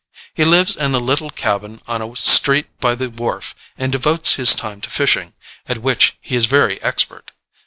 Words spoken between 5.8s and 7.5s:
which he is very expert.